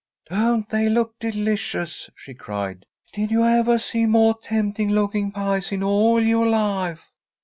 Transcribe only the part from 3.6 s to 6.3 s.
see moah tempting looking pies in all